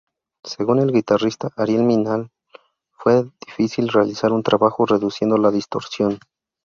Según 0.43 0.79
el 0.79 0.91
guitarrista, 0.93 1.51
Ariel 1.55 1.83
Minimal, 1.83 2.31
fue 2.89 3.25
difícil 3.45 3.87
realizar 3.89 4.31
un 4.33 4.41
trabajo 4.41 4.87
reduciendo 4.87 5.37
la 5.37 5.51
distorsión. 5.51 6.17